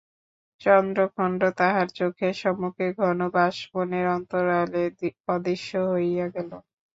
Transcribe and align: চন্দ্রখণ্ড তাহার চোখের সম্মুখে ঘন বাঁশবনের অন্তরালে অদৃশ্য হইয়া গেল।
চন্দ্রখণ্ড 0.61 1.41
তাহার 1.59 1.87
চোখের 1.95 2.33
সম্মুখে 2.41 2.87
ঘন 2.99 3.19
বাঁশবনের 3.35 4.05
অন্তরালে 4.15 4.83
অদৃশ্য 5.27 5.71
হইয়া 5.91 6.27
গেল। 6.35 6.51